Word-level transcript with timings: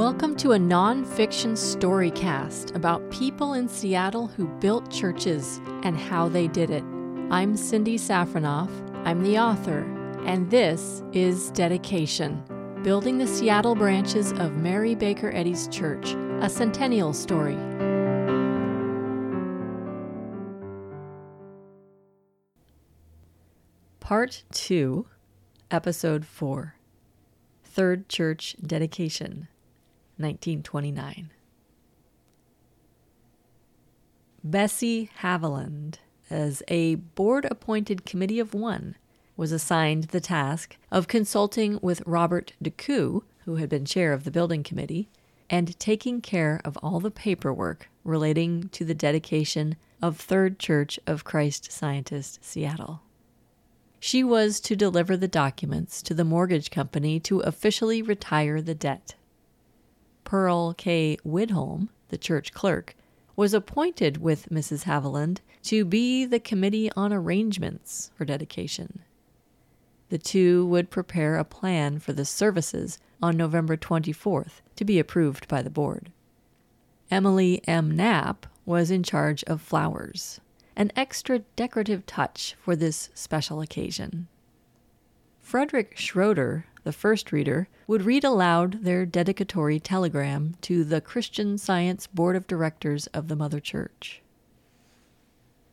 Welcome 0.00 0.34
to 0.36 0.52
a 0.52 0.58
nonfiction 0.58 1.52
storycast 1.52 2.74
about 2.74 3.10
people 3.10 3.52
in 3.52 3.68
Seattle 3.68 4.28
who 4.28 4.48
built 4.48 4.90
churches 4.90 5.60
and 5.82 5.94
how 5.94 6.26
they 6.26 6.48
did 6.48 6.70
it. 6.70 6.82
I'm 7.30 7.54
Cindy 7.54 7.98
Safronoff, 7.98 8.70
I'm 9.06 9.22
the 9.22 9.38
author, 9.38 9.80
and 10.24 10.50
this 10.50 11.02
is 11.12 11.50
Dedication 11.50 12.42
Building 12.82 13.18
the 13.18 13.26
Seattle 13.26 13.74
Branches 13.74 14.32
of 14.32 14.56
Mary 14.56 14.94
Baker 14.94 15.30
Eddy's 15.34 15.68
Church, 15.68 16.14
a 16.40 16.48
centennial 16.48 17.12
story. 17.12 17.58
Part 24.00 24.44
2, 24.52 25.04
Episode 25.70 26.24
4 26.24 26.74
Third 27.64 28.08
Church 28.08 28.56
Dedication, 28.66 29.48
1929. 30.20 31.30
Bessie 34.42 35.10
Haviland, 35.20 35.96
as 36.30 36.62
a 36.68 36.94
board 36.94 37.46
appointed 37.50 38.06
committee 38.06 38.40
of 38.40 38.54
one, 38.54 38.96
was 39.36 39.52
assigned 39.52 40.04
the 40.04 40.20
task 40.20 40.76
of 40.90 41.08
consulting 41.08 41.78
with 41.82 42.02
Robert 42.06 42.52
Decoux, 42.62 43.22
who 43.44 43.56
had 43.56 43.68
been 43.68 43.84
chair 43.84 44.12
of 44.12 44.24
the 44.24 44.30
building 44.30 44.62
committee, 44.62 45.08
and 45.48 45.78
taking 45.78 46.20
care 46.20 46.60
of 46.64 46.76
all 46.78 47.00
the 47.00 47.10
paperwork 47.10 47.88
relating 48.04 48.68
to 48.68 48.84
the 48.84 48.94
dedication 48.94 49.76
of 50.00 50.16
Third 50.16 50.58
Church 50.58 50.98
of 51.06 51.24
Christ 51.24 51.72
Scientist, 51.72 52.38
Seattle. 52.44 53.02
She 53.98 54.24
was 54.24 54.60
to 54.60 54.76
deliver 54.76 55.16
the 55.16 55.28
documents 55.28 56.00
to 56.02 56.14
the 56.14 56.24
mortgage 56.24 56.70
company 56.70 57.20
to 57.20 57.40
officially 57.40 58.00
retire 58.00 58.62
the 58.62 58.74
debt. 58.74 59.14
Pearl 60.30 60.74
K. 60.74 61.18
Widholm, 61.26 61.88
the 62.10 62.16
church 62.16 62.52
clerk, 62.52 62.94
was 63.34 63.52
appointed 63.52 64.18
with 64.18 64.48
Mrs. 64.48 64.84
Haviland 64.84 65.38
to 65.64 65.84
be 65.84 66.24
the 66.24 66.38
committee 66.38 66.88
on 66.92 67.12
arrangements 67.12 68.12
for 68.14 68.24
dedication. 68.24 69.00
The 70.08 70.18
two 70.18 70.64
would 70.66 70.88
prepare 70.88 71.36
a 71.36 71.44
plan 71.44 71.98
for 71.98 72.12
the 72.12 72.24
services 72.24 73.00
on 73.20 73.36
November 73.36 73.76
24th 73.76 74.60
to 74.76 74.84
be 74.84 75.00
approved 75.00 75.48
by 75.48 75.62
the 75.62 75.68
board. 75.68 76.12
Emily 77.10 77.60
M. 77.66 77.90
Knapp 77.96 78.46
was 78.64 78.92
in 78.92 79.02
charge 79.02 79.42
of 79.48 79.60
flowers 79.60 80.40
an 80.76 80.92
extra 80.94 81.40
decorative 81.56 82.06
touch 82.06 82.54
for 82.60 82.76
this 82.76 83.10
special 83.14 83.60
occasion. 83.60 84.28
Frederick 85.50 85.96
Schroeder, 85.96 86.64
the 86.84 86.92
first 86.92 87.32
reader, 87.32 87.66
would 87.88 88.02
read 88.02 88.22
aloud 88.22 88.84
their 88.84 89.04
dedicatory 89.04 89.80
telegram 89.80 90.54
to 90.60 90.84
the 90.84 91.00
Christian 91.00 91.58
Science 91.58 92.06
Board 92.06 92.36
of 92.36 92.46
Directors 92.46 93.08
of 93.08 93.26
the 93.26 93.34
Mother 93.34 93.58
Church. 93.58 94.22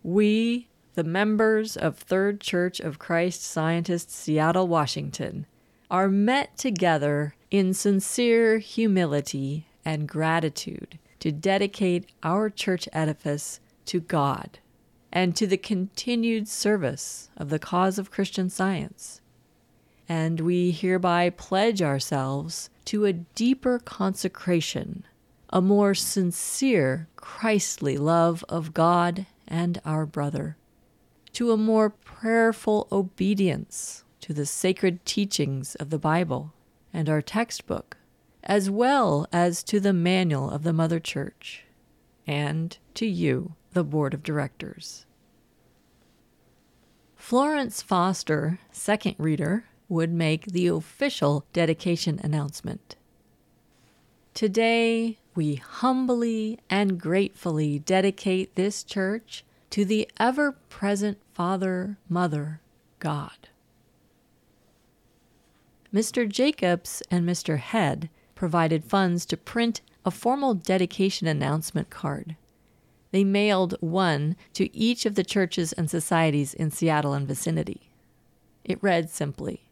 We, 0.02 0.68
the 0.96 1.04
members 1.04 1.78
of 1.78 1.96
Third 1.96 2.42
Church 2.42 2.80
of 2.80 2.98
Christ 2.98 3.44
Scientists, 3.44 4.16
Seattle, 4.16 4.68
Washington, 4.68 5.46
are 5.92 6.10
met 6.10 6.58
together 6.58 7.36
in 7.52 7.76
sincere 7.76 8.58
humility 8.58 9.68
and 9.86 10.10
gratitude 10.10 10.98
to 11.20 11.32
dedicate 11.32 12.10
our 12.24 12.50
church 12.50 12.90
edifice 12.94 13.60
to 13.86 14.00
God 14.00 14.58
and 15.12 15.36
to 15.36 15.46
the 15.46 15.56
continued 15.56 16.48
service 16.48 17.30
of 17.38 17.52
the 17.52 17.60
cause 17.60 18.00
of 18.00 18.10
Christian 18.10 18.50
science. 18.50 19.22
And 20.10 20.40
we 20.40 20.72
hereby 20.72 21.30
pledge 21.32 21.82
ourselves 21.82 22.70
to 22.86 23.06
a 23.06 23.14
deeper 23.14 23.80
consecration, 23.80 25.06
a 25.50 25.62
more 25.62 25.94
sincere, 25.94 27.08
Christly 27.16 27.98
love 27.98 28.44
of 28.48 28.74
God 28.74 29.26
and 29.48 29.82
our 29.84 30.06
brother, 30.06 30.58
to 31.34 31.52
a 31.52 31.58
more 31.58 31.90
prayerful 31.90 32.88
obedience 32.92 34.04
to 34.22 34.34
the 34.34 34.46
sacred 34.46 35.06
teachings 35.06 35.76
of 35.76 35.90
the 35.90 36.00
Bible 36.00 36.54
and 36.94 37.10
our 37.10 37.22
textbook, 37.22 37.98
as 38.44 38.70
well 38.70 39.28
as 39.32 39.64
to 39.64 39.80
the 39.80 39.94
manual 39.94 40.50
of 40.50 40.64
the 40.64 40.74
Mother 40.74 41.00
Church, 41.00 41.66
and 42.26 42.78
to 42.94 43.06
you, 43.06 43.54
the 43.74 43.84
Board 43.84 44.14
of 44.14 44.24
Directors. 44.24 45.06
Florence 47.16 47.82
Foster, 47.82 48.60
second 48.72 49.16
reader, 49.18 49.66
would 49.90 50.12
make 50.12 50.46
the 50.46 50.68
official 50.68 51.46
dedication 51.54 52.20
announcement. 52.24 52.96
Today, 54.34 55.18
we 55.36 55.56
humbly 55.56 56.60
and 56.70 57.00
gratefully 57.00 57.80
dedicate 57.80 58.56
this 58.56 58.84
church 58.84 59.44
to 59.70 59.86
the 59.86 60.10
ever 60.20 60.52
present 60.52 61.18
Father, 61.34 61.98
Mother, 62.10 62.62
God. 63.00 63.50
Mr. 65.94 66.28
Jacobs 66.28 67.02
and 67.10 67.28
Mr. 67.28 67.58
Head 67.58 68.10
provided 68.36 68.84
funds 68.84 69.26
to 69.26 69.38
print 69.38 69.82
a 70.06 70.12
formal 70.12 70.54
dedication 70.54 71.28
announcement 71.28 71.90
card 71.90 72.36
they 73.12 73.24
mailed 73.24 73.76
one 73.80 74.36
to 74.54 74.76
each 74.76 75.06
of 75.06 75.16
the 75.16 75.24
churches 75.24 75.74
and 75.74 75.90
societies 75.90 76.54
in 76.54 76.72
Seattle 76.72 77.14
and 77.14 77.28
vicinity. 77.28 77.90
It 78.64 78.82
read 78.84 79.10
simply 79.10 79.67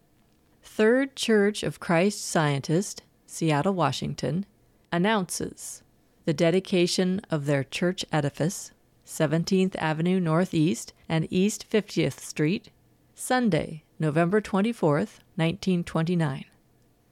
Third 0.76 1.16
Church 1.16 1.64
of 1.64 1.80
Christ 1.80 2.28
Scientist, 2.28 3.02
Seattle, 3.26 3.74
Washington, 3.74 4.46
announces 4.92 5.84
the 6.26 6.34
dedication 6.34 7.22
of 7.32 7.46
their 7.46 7.64
church 7.64 8.04
edifice, 8.12 8.74
17th 9.08 9.78
Avenue 9.78 10.20
Northeast 10.20 10.92
and 11.08 11.30
East 11.32 11.66
50th 11.72 12.20
Street, 12.20 12.72
Sunday, 13.14 13.84
November 14.00 14.42
24th, 14.42 15.22
1929. 15.38 16.44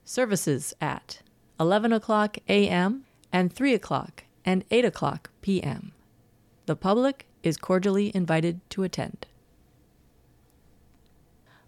Services 0.03 0.73
at 0.81 1.21
11 1.57 1.93
o'clock 1.93 2.37
a.m. 2.49 3.05
and 3.31 3.53
3 3.53 3.73
o'clock 3.73 4.25
and 4.43 4.65
8 4.71 4.83
o'clock 4.83 5.29
p.m. 5.41 5.93
The 6.65 6.75
public 6.75 7.27
is 7.43 7.55
cordially 7.55 8.13
invited 8.13 8.59
to 8.71 8.83
attend. 8.83 9.25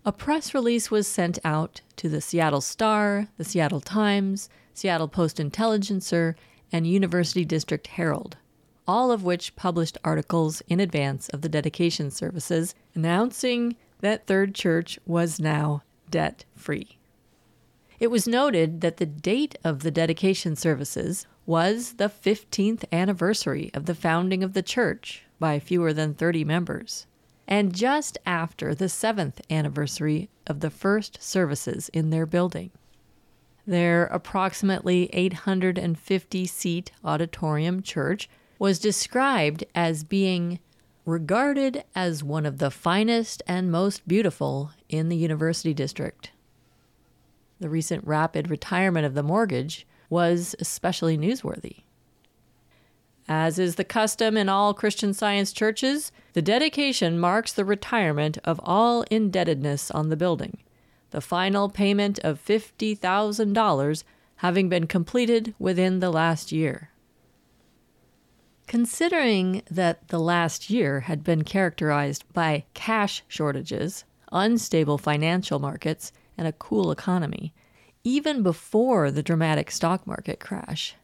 A 0.07 0.11
press 0.11 0.53
release 0.53 0.91
was 0.91 1.07
sent 1.07 1.39
out 1.43 1.81
to 1.95 2.07
the 2.07 2.21
Seattle 2.21 2.61
Star, 2.61 3.27
the 3.37 3.43
Seattle 3.43 3.81
Times, 3.81 4.49
Seattle 4.71 5.07
Post 5.07 5.39
Intelligencer, 5.39 6.35
and 6.71 6.85
University 6.85 7.43
District 7.43 7.87
Herald, 7.87 8.37
all 8.87 9.11
of 9.11 9.23
which 9.23 9.55
published 9.55 9.97
articles 10.03 10.61
in 10.67 10.79
advance 10.79 11.27
of 11.29 11.41
the 11.41 11.49
dedication 11.49 12.11
services 12.11 12.75
announcing 12.93 13.77
that 14.01 14.27
Third 14.27 14.53
Church 14.53 14.99
was 15.07 15.39
now 15.39 15.81
debt 16.11 16.45
free. 16.55 16.99
It 17.99 18.11
was 18.11 18.27
noted 18.27 18.81
that 18.81 18.97
the 18.97 19.07
date 19.07 19.57
of 19.63 19.79
the 19.79 19.89
dedication 19.89 20.55
services 20.55 21.25
was 21.47 21.93
the 21.93 22.09
15th 22.09 22.83
anniversary 22.91 23.71
of 23.73 23.87
the 23.87 23.95
founding 23.95 24.43
of 24.43 24.53
the 24.53 24.61
church 24.61 25.23
by 25.39 25.57
fewer 25.57 25.93
than 25.93 26.13
30 26.13 26.43
members, 26.43 27.07
and 27.47 27.75
just 27.75 28.17
after 28.25 28.73
the 28.73 28.85
7th 28.85 29.39
anniversary 29.49 30.29
of 30.47 30.59
the 30.59 30.69
first 30.69 31.21
services 31.21 31.89
in 31.89 32.09
their 32.09 32.25
building. 32.25 32.71
Their 33.67 34.05
approximately 34.05 35.09
850 35.13 36.45
seat 36.45 36.91
auditorium 37.03 37.81
church 37.81 38.29
was 38.59 38.79
described 38.79 39.63
as 39.73 40.03
being 40.03 40.59
regarded 41.05 41.83
as 41.95 42.23
one 42.23 42.45
of 42.45 42.57
the 42.57 42.71
finest 42.71 43.41
and 43.47 43.71
most 43.71 44.07
beautiful 44.07 44.71
in 44.89 45.09
the 45.09 45.17
University 45.17 45.73
District. 45.73 46.31
The 47.59 47.69
recent 47.69 48.05
rapid 48.05 48.49
retirement 48.49 49.05
of 49.05 49.13
the 49.13 49.23
mortgage 49.23 49.87
was 50.09 50.55
especially 50.59 51.17
newsworthy. 51.17 51.83
As 53.27 53.57
is 53.57 53.75
the 53.75 53.83
custom 53.83 54.37
in 54.37 54.49
all 54.49 54.73
Christian 54.73 55.13
Science 55.13 55.51
churches, 55.51 56.11
the 56.33 56.41
dedication 56.41 57.19
marks 57.19 57.51
the 57.51 57.65
retirement 57.65 58.37
of 58.43 58.59
all 58.63 59.03
indebtedness 59.09 59.89
on 59.89 60.09
the 60.09 60.17
building, 60.17 60.59
the 61.09 61.21
final 61.21 61.67
payment 61.69 62.19
of 62.19 62.43
$50,000 62.43 64.03
having 64.37 64.69
been 64.69 64.85
completed 64.85 65.55
within 65.57 65.99
the 65.99 66.11
last 66.11 66.51
year. 66.51 66.91
Considering 68.67 69.63
that 69.69 70.07
the 70.09 70.19
last 70.19 70.69
year 70.69 71.01
had 71.01 71.23
been 71.23 71.43
characterized 71.43 72.23
by 72.33 72.65
cash 72.73 73.23
shortages, 73.27 74.03
unstable 74.31 74.97
financial 74.97 75.59
markets, 75.59 76.11
and 76.37 76.47
a 76.47 76.53
cool 76.53 76.91
economy, 76.91 77.53
even 78.03 78.43
before 78.43 79.09
the 79.09 79.23
dramatic 79.23 79.71
stock 79.71 80.05
market 80.05 80.39
crash. 80.39 80.95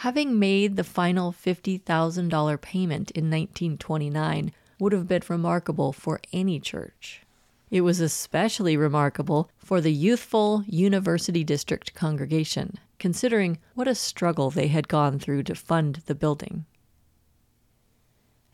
Having 0.00 0.38
made 0.38 0.76
the 0.76 0.84
final 0.84 1.32
$50,000 1.32 2.60
payment 2.60 3.10
in 3.12 3.24
1929 3.30 4.52
would 4.78 4.92
have 4.92 5.08
been 5.08 5.22
remarkable 5.26 5.94
for 5.94 6.20
any 6.34 6.60
church. 6.60 7.22
It 7.70 7.80
was 7.80 7.98
especially 7.98 8.76
remarkable 8.76 9.50
for 9.56 9.80
the 9.80 9.92
youthful 9.92 10.64
University 10.66 11.42
District 11.42 11.94
congregation, 11.94 12.78
considering 12.98 13.56
what 13.74 13.88
a 13.88 13.94
struggle 13.94 14.50
they 14.50 14.68
had 14.68 14.86
gone 14.86 15.18
through 15.18 15.44
to 15.44 15.54
fund 15.54 16.02
the 16.04 16.14
building. 16.14 16.66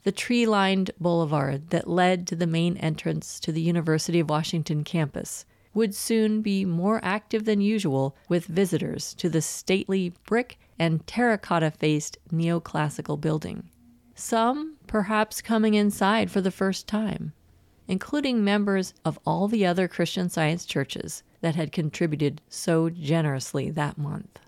The 0.05 0.13
tree 0.13 0.47
lined 0.47 0.93
boulevard 1.01 1.71
that 1.71 1.91
led 1.91 2.29
to 2.29 2.37
the 2.37 2.47
main 2.47 2.77
entrance 2.77 3.41
to 3.41 3.51
the 3.51 3.63
University 3.63 4.21
of 4.21 4.31
Washington 4.31 4.85
campus 4.85 5.45
would 5.75 5.95
soon 5.95 6.43
be 6.43 6.65
more 6.65 7.01
active 7.03 7.45
than 7.45 7.61
usual 7.61 8.17
with 8.29 8.47
visitors 8.47 9.15
to 9.15 9.29
the 9.29 9.43
stately 9.43 10.13
brick 10.27 10.59
and 10.79 11.07
terracotta 11.07 11.71
faced 11.71 12.19
neoclassical 12.33 13.21
building. 13.21 13.69
Some 14.15 14.77
perhaps 14.87 15.41
coming 15.41 15.75
inside 15.75 16.31
for 16.31 16.41
the 16.41 16.51
first 16.51 16.87
time, 16.87 17.33
including 17.89 18.45
members 18.45 18.95
of 19.05 19.19
all 19.27 19.49
the 19.49 19.67
other 19.67 19.89
Christian 19.89 20.29
Science 20.29 20.65
churches 20.65 21.23
that 21.41 21.57
had 21.57 21.73
contributed 21.73 22.41
so 22.49 22.89
generously 22.89 23.71
that 23.71 23.99
month. 23.99 24.39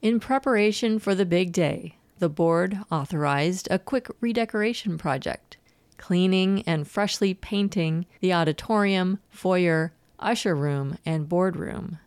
In 0.00 0.20
preparation 0.20 0.98
for 0.98 1.14
the 1.14 1.26
big 1.26 1.52
day, 1.52 1.96
the 2.18 2.28
board 2.28 2.78
authorized 2.90 3.68
a 3.70 3.78
quick 3.78 4.08
redecoration 4.20 4.96
project, 4.98 5.57
cleaning 5.98 6.62
and 6.62 6.88
freshly 6.88 7.34
painting 7.34 8.06
the 8.20 8.32
auditorium, 8.32 9.18
foyer, 9.28 9.92
usher 10.18 10.54
room, 10.54 10.96
and 11.04 11.28
boardroom. 11.28 11.98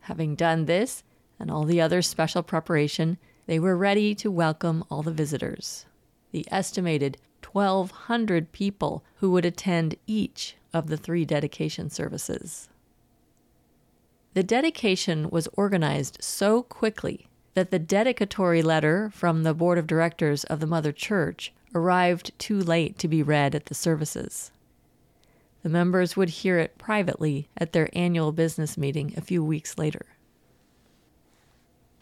Having 0.00 0.34
done 0.34 0.64
this 0.64 1.04
and 1.38 1.50
all 1.50 1.64
the 1.64 1.80
other 1.80 2.02
special 2.02 2.42
preparation, 2.42 3.18
they 3.46 3.58
were 3.58 3.76
ready 3.76 4.14
to 4.16 4.30
welcome 4.30 4.84
all 4.90 5.02
the 5.02 5.12
visitors, 5.12 5.86
the 6.32 6.46
estimated 6.50 7.18
1,200 7.52 8.52
people 8.52 9.04
who 9.16 9.30
would 9.30 9.44
attend 9.44 9.96
each 10.06 10.56
of 10.72 10.88
the 10.88 10.96
three 10.96 11.24
dedication 11.24 11.88
services. 11.88 12.68
The 14.34 14.42
dedication 14.42 15.30
was 15.30 15.48
organized 15.52 16.18
so 16.20 16.62
quickly 16.62 17.28
that 17.54 17.70
the 17.70 17.78
dedicatory 17.78 18.62
letter 18.62 19.10
from 19.10 19.44
the 19.44 19.54
board 19.54 19.78
of 19.78 19.86
directors 19.86 20.42
of 20.44 20.58
the 20.58 20.66
Mother 20.66 20.90
Church 20.90 21.52
arrived 21.74 22.32
too 22.38 22.58
late 22.60 22.98
to 22.98 23.08
be 23.08 23.22
read 23.22 23.54
at 23.54 23.66
the 23.66 23.74
services. 23.74 24.50
The 25.62 25.68
members 25.68 26.16
would 26.16 26.28
hear 26.28 26.58
it 26.58 26.78
privately 26.78 27.48
at 27.56 27.72
their 27.72 27.88
annual 27.94 28.32
business 28.32 28.76
meeting 28.76 29.14
a 29.16 29.22
few 29.22 29.42
weeks 29.42 29.78
later. 29.78 30.06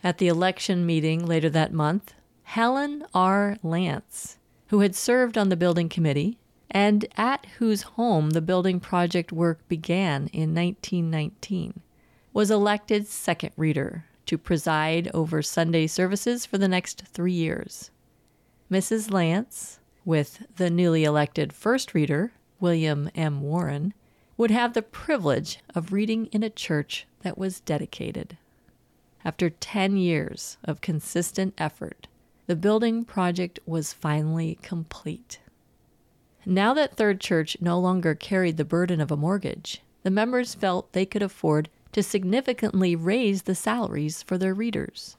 At 0.04 0.18
the 0.18 0.28
election 0.28 0.84
meeting 0.84 1.24
later 1.24 1.48
that 1.50 1.72
month, 1.72 2.12
Helen 2.42 3.04
R. 3.14 3.56
Lance, 3.62 4.36
who 4.68 4.80
had 4.80 4.96
served 4.96 5.38
on 5.38 5.48
the 5.48 5.56
building 5.56 5.88
committee 5.88 6.38
and 6.70 7.06
at 7.16 7.46
whose 7.58 7.82
home 7.82 8.30
the 8.30 8.40
building 8.40 8.80
project 8.80 9.30
work 9.30 9.66
began 9.68 10.28
in 10.32 10.54
1919, 10.54 11.80
was 12.32 12.50
elected 12.50 13.06
second 13.06 13.52
reader 13.56 14.06
to 14.26 14.36
preside 14.38 15.08
over 15.14 15.40
Sunday 15.40 15.86
services 15.86 16.44
for 16.44 16.58
the 16.58 16.68
next 16.68 17.02
three 17.06 17.32
years. 17.32 17.90
Mrs. 18.72 19.12
Lance, 19.12 19.80
with 20.02 20.46
the 20.56 20.70
newly 20.70 21.04
elected 21.04 21.52
first 21.52 21.92
reader, 21.92 22.32
William 22.58 23.10
M. 23.14 23.42
Warren, 23.42 23.92
would 24.38 24.50
have 24.50 24.72
the 24.72 24.80
privilege 24.80 25.58
of 25.74 25.92
reading 25.92 26.24
in 26.32 26.42
a 26.42 26.48
church 26.48 27.06
that 27.20 27.36
was 27.36 27.60
dedicated. 27.60 28.38
After 29.26 29.50
10 29.50 29.98
years 29.98 30.56
of 30.64 30.80
consistent 30.80 31.52
effort, 31.58 32.08
the 32.46 32.56
building 32.56 33.04
project 33.04 33.60
was 33.66 33.92
finally 33.92 34.58
complete. 34.62 35.38
Now 36.46 36.72
that 36.72 36.96
Third 36.96 37.20
Church 37.20 37.58
no 37.60 37.78
longer 37.78 38.14
carried 38.14 38.56
the 38.56 38.64
burden 38.64 39.02
of 39.02 39.10
a 39.10 39.18
mortgage, 39.18 39.82
the 40.02 40.10
members 40.10 40.54
felt 40.54 40.94
they 40.94 41.04
could 41.04 41.22
afford 41.22 41.68
to 41.92 42.02
significantly 42.02 42.96
raise 42.96 43.42
the 43.42 43.54
salaries 43.54 44.22
for 44.22 44.38
their 44.38 44.54
readers. 44.54 45.18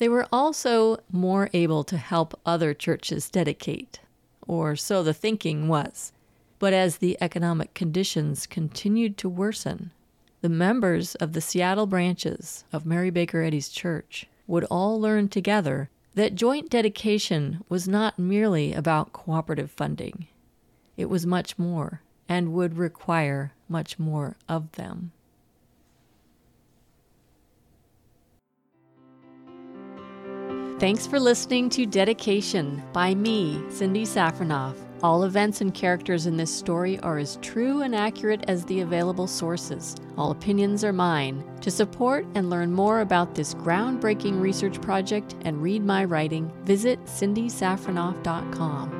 They 0.00 0.08
were 0.08 0.26
also 0.32 0.96
more 1.12 1.50
able 1.52 1.84
to 1.84 1.98
help 1.98 2.40
other 2.46 2.72
churches 2.72 3.28
dedicate, 3.28 4.00
or 4.48 4.74
so 4.74 5.02
the 5.02 5.12
thinking 5.12 5.68
was. 5.68 6.12
But 6.58 6.72
as 6.72 6.96
the 6.96 7.18
economic 7.20 7.74
conditions 7.74 8.46
continued 8.46 9.18
to 9.18 9.28
worsen, 9.28 9.92
the 10.40 10.48
members 10.48 11.16
of 11.16 11.34
the 11.34 11.42
Seattle 11.42 11.84
branches 11.84 12.64
of 12.72 12.86
Mary 12.86 13.10
Baker 13.10 13.42
Eddy's 13.42 13.68
church 13.68 14.26
would 14.46 14.64
all 14.70 14.98
learn 14.98 15.28
together 15.28 15.90
that 16.14 16.34
joint 16.34 16.70
dedication 16.70 17.62
was 17.68 17.86
not 17.86 18.18
merely 18.18 18.72
about 18.72 19.12
cooperative 19.12 19.70
funding. 19.70 20.28
It 20.96 21.10
was 21.10 21.26
much 21.26 21.58
more 21.58 22.00
and 22.26 22.54
would 22.54 22.78
require 22.78 23.52
much 23.68 23.98
more 23.98 24.38
of 24.48 24.72
them. 24.72 25.12
Thanks 30.80 31.06
for 31.06 31.20
listening 31.20 31.68
to 31.70 31.84
Dedication 31.84 32.82
by 32.94 33.14
me, 33.14 33.62
Cindy 33.68 34.06
Safronoff. 34.06 34.76
All 35.02 35.24
events 35.24 35.60
and 35.60 35.74
characters 35.74 36.24
in 36.24 36.38
this 36.38 36.50
story 36.50 36.98
are 37.00 37.18
as 37.18 37.36
true 37.42 37.82
and 37.82 37.94
accurate 37.94 38.46
as 38.48 38.64
the 38.64 38.80
available 38.80 39.26
sources. 39.26 39.94
All 40.16 40.30
opinions 40.30 40.82
are 40.82 40.94
mine. 40.94 41.44
To 41.60 41.70
support 41.70 42.24
and 42.34 42.48
learn 42.48 42.72
more 42.72 43.00
about 43.00 43.34
this 43.34 43.52
groundbreaking 43.52 44.40
research 44.40 44.80
project 44.80 45.36
and 45.42 45.60
read 45.62 45.84
my 45.84 46.06
writing, 46.06 46.50
visit 46.64 46.98
cindysafronoff.com. 47.04 48.99